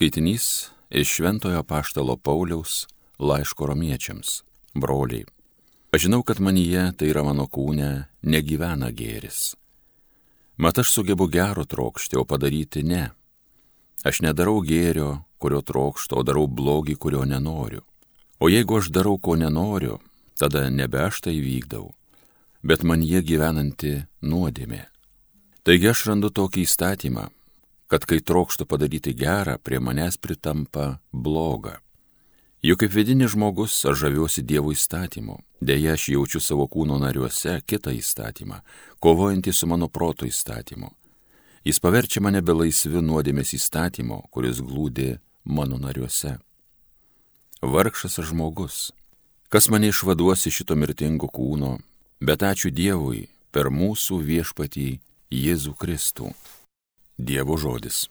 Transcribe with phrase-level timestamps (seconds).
[0.00, 2.86] Skaitinys iš Šventojo Paštalo Pauliaus
[3.18, 4.42] laiško romiečiams.
[4.74, 5.26] Broliai,
[5.92, 9.58] aš žinau, kad manyje, tai yra mano kūne, negyvena gėris.
[10.56, 13.10] Mat aš sugebu gero trokšti, o padaryti ne.
[14.00, 17.84] Aš nedarau gėrio, kurio trokšto, o darau blogį, kurio nenoriu.
[18.40, 19.98] O jeigu aš darau, ko nenoriu,
[20.40, 21.90] tada nebe aš tai vykdau,
[22.64, 24.80] bet man jie gyvenanti nuodėmė.
[25.60, 27.28] Taigi aš randu tokį įstatymą,
[27.90, 31.80] kad kai trokštų padaryti gerą, prie manęs pritampa bloga.
[32.62, 37.94] Juk kaip vidinis žmogus aš žaviuosi Dievo įstatymu, dėja aš jaučiu savo kūno nariuose kitą
[37.96, 38.60] įstatymą,
[39.00, 40.92] kovojantį su mano proto įstatymu.
[41.64, 46.36] Jis paverčia mane be laisvi nuodėmės įstatymo, kuris glūdi mano nariuose.
[47.60, 48.92] Vargšas žmogus,
[49.48, 51.78] kas mane išvaduos iš šito mirtingo kūno,
[52.20, 54.88] bet ačiū Dievui per mūsų viešpatį
[55.32, 56.30] Jėzų Kristų.
[57.20, 58.08] Dievo žodis.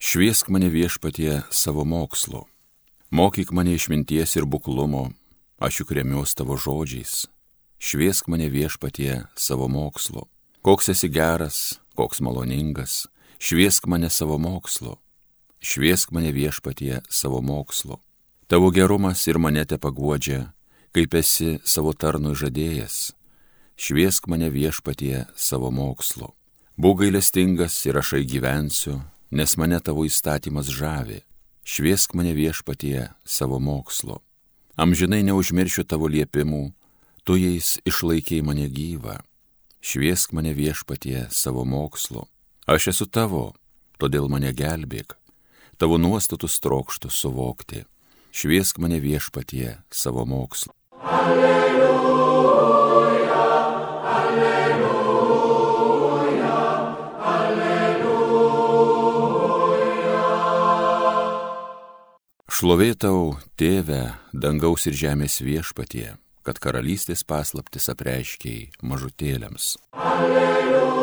[0.00, 2.46] Šviesk mane viešpatie savo mokslo,
[3.12, 5.12] mokyk mane išminties ir buklumo,
[5.60, 7.28] aš juk remiuos tavo žodžiais.
[7.76, 10.24] Šviesk mane viešpatie savo mokslo,
[10.64, 14.96] koks esi geras, koks maloningas, šviesk mane savo mokslo,
[15.60, 18.00] šviesk mane viešpatie savo mokslo.
[18.48, 20.55] Tavo gerumas ir mane te paguodžia,
[20.96, 23.10] kaip esi savo tarnui žadėjęs,
[23.76, 26.30] šviesk mane viešpatie savo mokslo.
[26.80, 31.20] Būk gailestingas ir aš gyvensiu, nes mane tavo įstatymas žavi,
[31.68, 34.22] šviesk mane viešpatie savo mokslo.
[34.80, 36.72] Amžinai neužmiršiu tavo liepimų,
[37.28, 39.18] tu jais išlaikiai mane gyvą,
[39.84, 42.24] šviesk mane viešpatie savo mokslo.
[42.64, 43.52] Aš esu tavo,
[44.00, 45.12] todėl mane gelbėk,
[45.76, 47.84] tavo nuostatus trokštų suvokti,
[48.32, 50.72] šviesk mane viešpatie savo mokslo.
[51.06, 51.76] Alleluja.
[62.56, 69.74] Šlovėtau, tėve, dangaus ir žemės viešpatie, kad karalystės paslaptis apreiškiai mažutėliams.
[69.92, 70.95] Alleluja.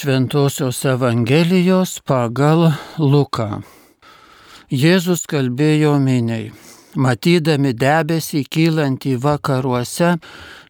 [0.00, 3.58] Šventojios Evangelijos pagal Luką.
[4.72, 6.46] Jėzus kalbėjo miniai.
[6.96, 10.14] Matydami debesį kylantį vakaruose,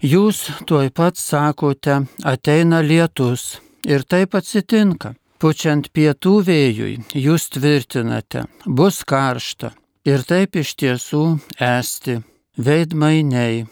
[0.03, 3.61] jūs tuoj pat sakote, ateina lietus.
[3.87, 5.15] Ir taip atsitinka.
[5.39, 9.77] Pučiant pietų vėjui, jūs tvirtinate, bus karšta.
[10.11, 11.27] Ir taip iš tiesų
[11.71, 12.19] esti.
[12.59, 13.63] Veidmainiai,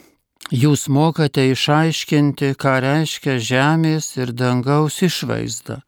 [0.49, 5.83] Jūs mokate išaiškinti, ką reiškia žemės ir dangaus išvaizda.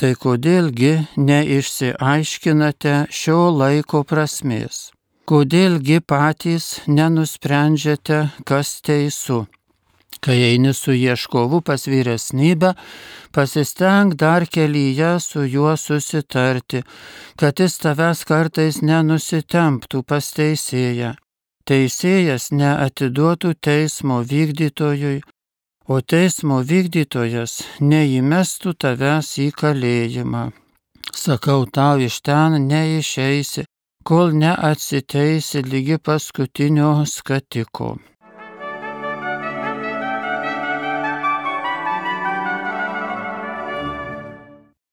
[0.00, 4.90] Tai kodėlgi neišsiaiškinate šio laiko prasmės?
[5.28, 9.42] Kodėlgi patys nenusprendžiate, kas teisų?
[10.24, 12.72] Kai eini su ieškovu pas vyresnybę,
[13.36, 16.80] pasisteng dar kelyje su juo susitarti,
[17.36, 21.12] kad jis tavęs kartais nenusitemptų pas teisėją
[21.66, 25.18] teisėjas neatiduotų teismo vykdytojui,
[25.90, 30.44] o teismo vykdytojas neįmestų tavęs į kalėjimą.
[31.14, 33.66] Sakau tau, iš ten neišeisi,
[34.06, 37.96] kol neatsiteisi lygi paskutinio skatiko.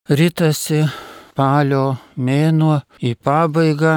[0.09, 0.81] Rytasi
[1.37, 1.85] palio
[2.19, 3.95] mėnuo į pabaigą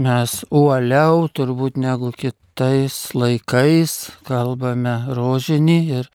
[0.00, 3.92] mes uoliau turbūt negu kitais laikais
[4.28, 6.08] kalbame rožinį ir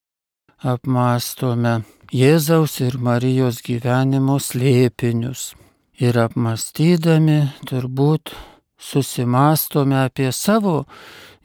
[0.74, 1.84] apmastome
[2.16, 5.54] Jėzaus ir Marijos gyvenimo slėpinius.
[6.00, 8.34] Ir apmastydami turbūt
[8.78, 10.84] susimastome apie savo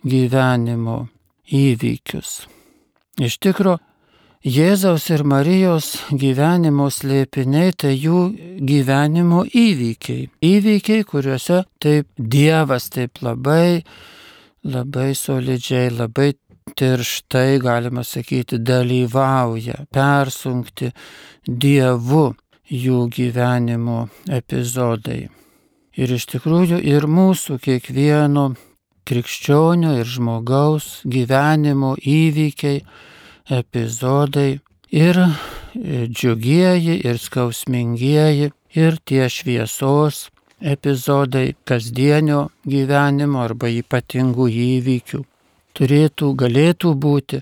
[0.05, 0.99] gyvenimo
[1.47, 2.45] įvykius.
[3.21, 3.81] Iš tikrųjų,
[4.41, 8.21] Jėzaus ir Marijos gyvenimo slėpiniai tai jų
[8.65, 10.31] gyvenimo įvykiai.
[10.41, 13.83] Įvykiai, kuriuose taip Dievas taip labai,
[14.65, 16.31] labai solidžiai, labai
[16.72, 20.89] tirštai, galima sakyti, dalyvauja, persunkti
[21.45, 22.31] Dievu
[22.65, 25.28] jų gyvenimo epizodai.
[26.01, 28.54] Ir iš tikrųjų ir mūsų kiekvieno
[29.04, 32.81] krikščionio ir žmogaus gyvenimo įvykiai,
[33.50, 34.60] epizodai
[34.91, 35.18] ir
[35.74, 40.28] džiugieji, ir skausmingieji, ir tie šviesos
[40.60, 45.22] epizodai kasdienio gyvenimo arba ypatingų įvykių
[45.76, 47.41] turėtų, galėtų būti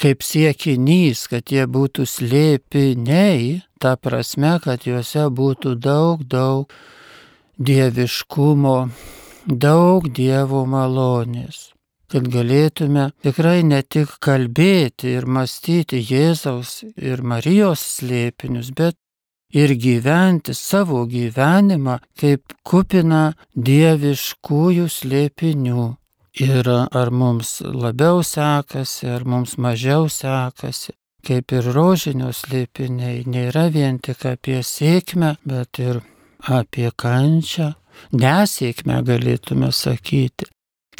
[0.00, 6.72] kaip siekinys, kad jie būtų slėpiniai, ta prasme, kad juose būtų daug, daug
[7.56, 8.76] dieviškumo,
[9.46, 11.75] daug Dievo malonės
[12.10, 18.96] kad galėtume tikrai ne tik kalbėti ir mąstyti Jėzaus ir Marijos slėpinius, bet
[19.50, 25.86] ir gyventi savo gyvenimą kaip kupina dieviškųjų slėpinių.
[26.46, 30.92] Ir ar mums labiau sekasi, ar mums mažiau sekasi,
[31.24, 36.02] kaip ir rožinio slėpiniai, nėra vien tik apie sėkmę, bet ir
[36.58, 37.70] apie kančią,
[38.12, 40.50] nesėkmę galėtume sakyti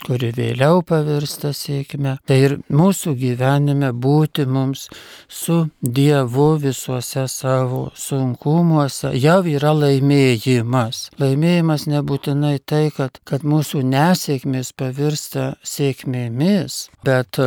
[0.04, 2.16] kuri vėliau pavirsta sėkme.
[2.26, 4.86] Tai ir mūsų gyvenime būti mums
[5.28, 11.10] su Dievu visuose savo sunkumuose jau yra laimėjimas.
[11.20, 17.40] Laimėjimas nebūtinai tai, kad, kad mūsų nesėkmės pavirsta sėkmėmis, bet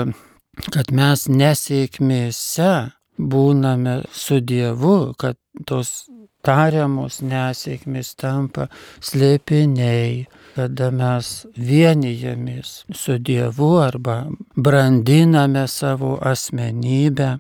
[0.74, 2.74] kad mes nesėkmėse
[3.19, 5.38] būname su Dievu, kad
[5.68, 6.07] tos
[6.45, 8.68] tariamos nesėkmės tampa
[9.03, 10.25] slėpiniai,
[10.56, 14.24] kada mes vienijamės su Dievu arba
[14.56, 17.38] brandiname savo asmenybę.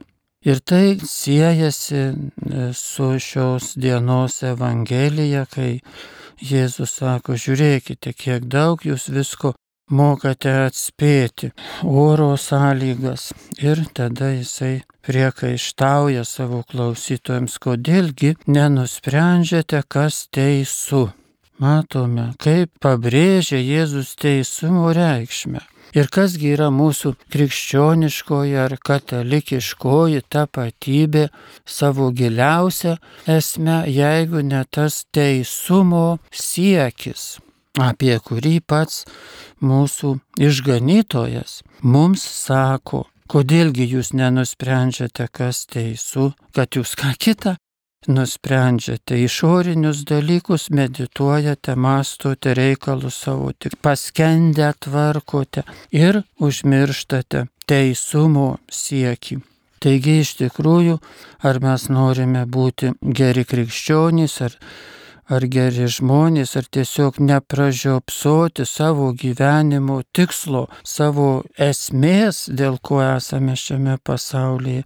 [0.47, 2.03] Ir tai siejasi
[2.73, 5.81] su šios dienos Evangelija, kai
[6.39, 9.51] Jėzus sako, žiūrėkite, kiek daug jūs visko
[9.89, 11.51] mokate atspėti
[11.83, 13.31] oro sąlygas.
[13.61, 21.09] Ir tada jisai priekaištauja savo klausytojams, kodėlgi nenusprendžiate, kas teisų.
[21.59, 25.59] Matome, kaip pabrėžia Jėzus teisumo reikšmę.
[25.97, 31.25] Ir kasgi yra mūsų krikščioniškoji ar katalikiškoji tapatybė
[31.65, 32.95] savo giliausia
[33.25, 37.39] esme, jeigu ne tas teisumo siekis
[37.77, 39.05] apie kurį pats
[39.61, 47.55] mūsų išganytojas mums sako, kodėlgi jūs nenusprendžiate, kas teisų, kad jūs ką kitą
[48.07, 59.41] nusprendžiate išorinius dalykus, medituojate, mastote reikalus savo, tik paskendę tvarkote ir užmirštate teisumo siekį.
[59.79, 60.97] Taigi iš tikrųjų,
[61.47, 64.55] ar mes norime būti geri krikščionys, ar
[65.29, 73.99] ar geri žmonės, ar tiesiog nepražiopsoti savo gyvenimo tikslo, savo esmės, dėl ko esame šiame
[74.03, 74.83] pasaulyje,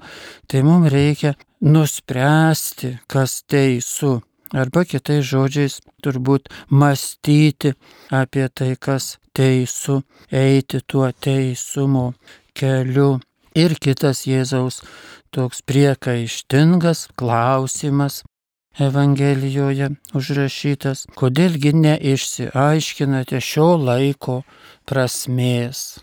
[0.52, 4.20] tai mums reikia nuspręsti, kas teisų.
[4.54, 7.72] Arba kitais žodžiais turbūt mąstyti
[8.14, 12.12] apie tai, kas teisų, eiti tuo teisumo
[12.54, 13.18] keliu.
[13.58, 14.82] Ir kitas Jėzaus
[15.34, 18.22] toks priekaištingas klausimas
[18.82, 24.40] Evangelijoje užrašytas, kodėlgi neišsiaiškinate šio laiko
[24.90, 26.00] prasmės.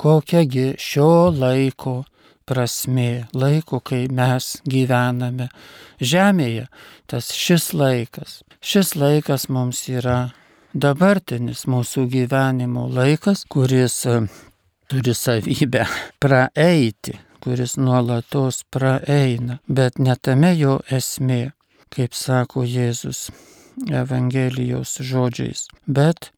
[0.00, 1.98] Kokiagi šio laiko
[2.48, 5.50] prasmė, laiko, kai mes gyvename
[6.00, 6.64] žemėje,
[7.06, 8.40] tas šis laikas.
[8.64, 10.32] Šis laikas mums yra
[10.72, 14.22] dabartinis mūsų gyvenimo laikas, kuris e,
[14.88, 15.84] turi savybę
[16.24, 21.52] praeiti, kuris nuolatos praeina, bet netame jo esmė
[21.94, 23.28] kaip sako Jėzus
[23.90, 26.30] Evangelijos žodžiais, bet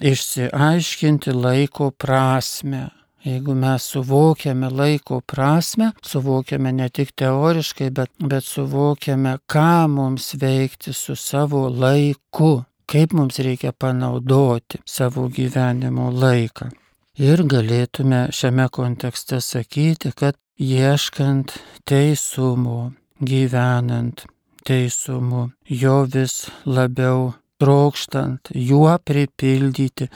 [0.00, 2.88] išsiaiškinti laiko prasme.
[3.26, 10.92] Jeigu mes suvokiame laiko prasme, suvokiame ne tik teoriškai, bet, bet suvokiame, ką mums veikti
[10.94, 12.52] su savo laiku,
[12.86, 16.70] kaip mums reikia panaudoti savo gyvenimo laiką.
[17.18, 21.56] Ir galėtume šiame kontekste sakyti, kad ieškant
[21.88, 24.22] teisumo, gyvenant
[24.66, 30.08] teisumu, jo vis labiau trokštant, juo pripildyti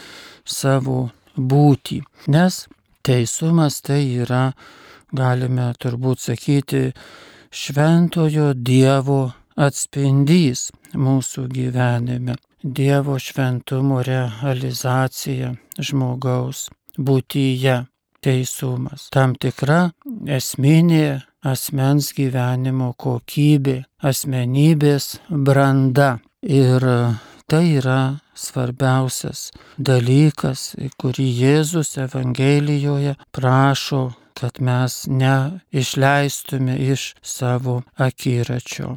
[0.45, 2.01] savo būtį.
[2.35, 2.65] Nes
[3.07, 4.51] teisumas tai yra,
[5.17, 6.91] galime turbūt sakyti,
[7.51, 9.23] šventojo Dievo
[9.57, 12.37] atspindys mūsų gyvenime.
[12.61, 16.69] Dievo šventumo realizacija žmogaus
[17.01, 17.79] būtyje
[18.21, 19.09] teisumas.
[19.15, 19.91] Tam tikra
[20.29, 26.19] esminė asmens gyvenimo kokybė, asmenybės branda.
[26.41, 26.85] Ir
[27.51, 30.71] tai yra svarbiausias dalykas,
[31.01, 38.97] kurį Jėzus Evangelijoje prašo, kad mes neišleistume iš savo akiračio.